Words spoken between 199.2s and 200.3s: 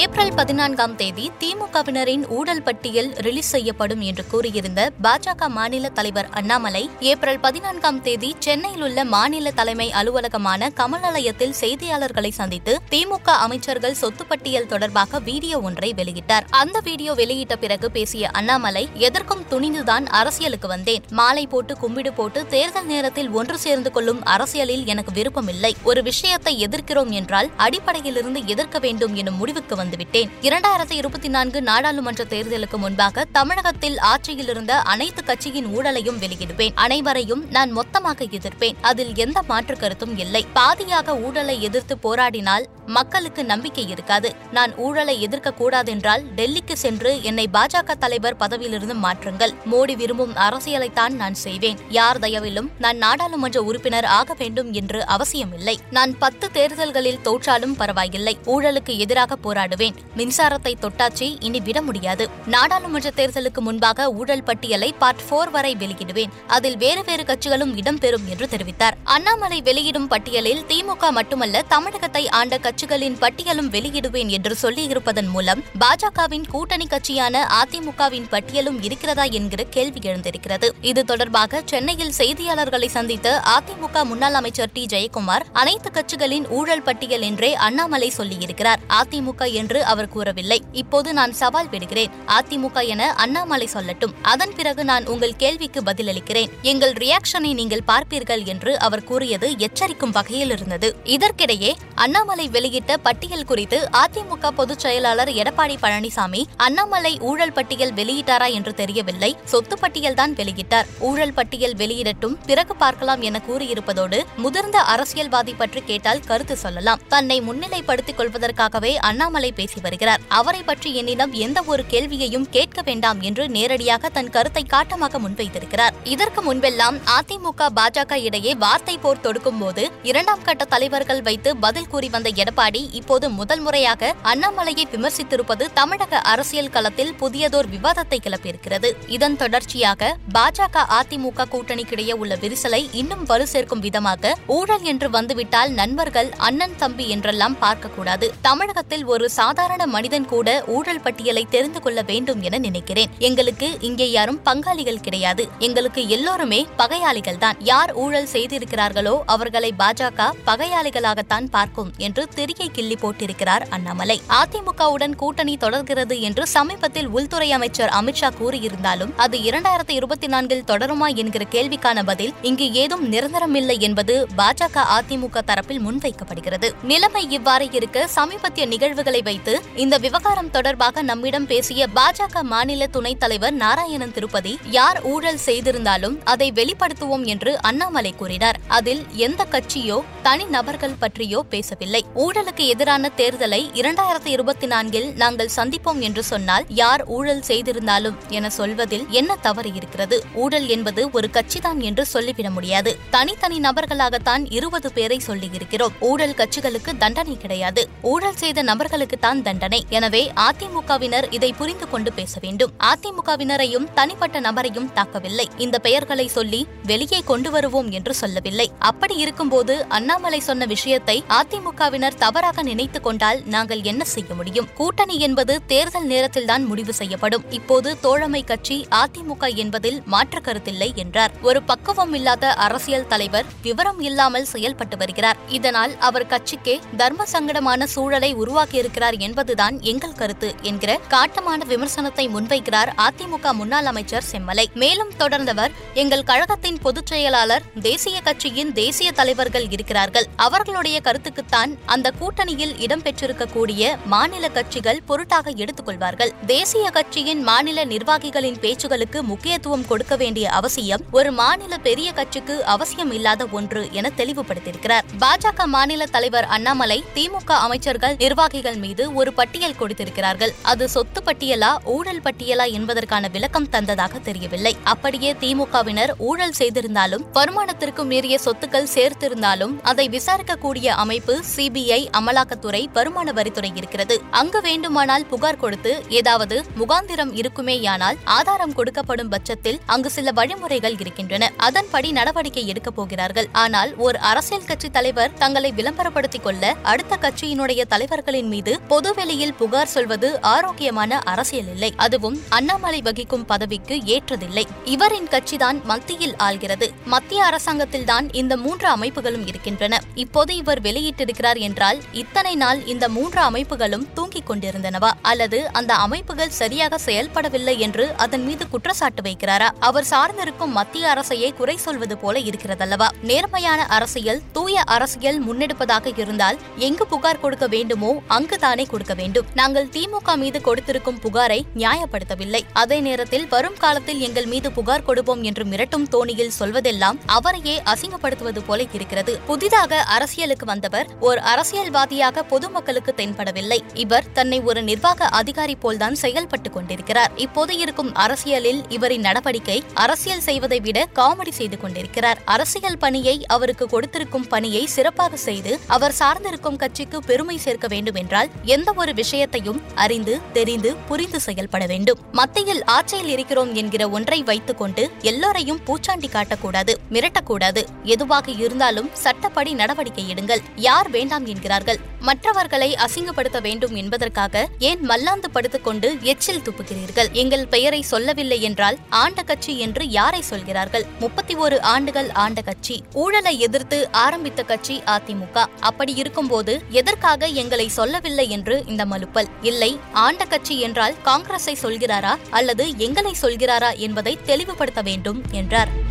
தவறு இருக்கிறது?